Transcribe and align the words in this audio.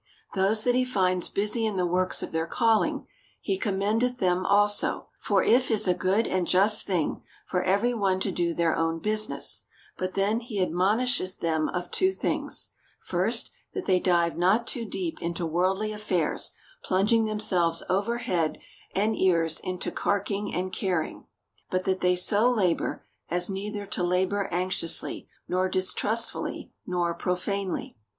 Those 0.33 0.63
that 0.63 0.73
he 0.73 0.83
finds 0.83 1.29
busy 1.29 1.63
in 1.63 1.75
the 1.75 1.85
works 1.85 2.23
of 2.23 2.31
their 2.31 2.47
calling, 2.47 3.05
he 3.39 3.55
commendeth 3.59 4.17
them 4.17 4.47
also: 4.47 5.09
for 5.19 5.43
if 5.43 5.69
is 5.69 5.87
a 5.87 5.93
good 5.93 6.25
and 6.25 6.47
just 6.47 6.87
thing 6.87 7.21
for 7.45 7.61
every 7.61 7.93
one 7.93 8.19
to 8.21 8.31
do 8.31 8.55
their 8.55 8.75
own 8.75 8.97
business. 8.97 9.61
But 9.97 10.15
then 10.15 10.39
he 10.39 10.59
admonisheth 10.59 11.37
them 11.39 11.69
of 11.69 11.91
two 11.91 12.11
things— 12.11 12.69
First, 13.13 13.51
that 13.75 13.85
they 13.85 13.99
dive 13.99 14.39
not 14.39 14.65
too 14.65 14.85
deep 14.85 15.21
into 15.21 15.45
worldly 15.45 15.91
affairs, 15.91 16.51
plunging 16.83 17.25
them 17.25 17.39
selves 17.39 17.83
over 17.87 18.17
head 18.17 18.57
and 18.95 19.15
ears 19.15 19.59
into 19.59 19.91
carking 19.91 20.51
and 20.51 20.73
caring; 20.73 21.27
but 21.69 21.83
that 21.83 22.01
they 22.01 22.15
so 22.15 22.49
labor, 22.49 23.05
as 23.29 23.51
neither 23.51 23.85
to 23.85 24.01
labor 24.01 24.49
anxiously, 24.51 25.27
nor 25.47 25.69
distrustfully, 25.69 26.73
nor 26.87 27.13
profanely. 27.13 27.95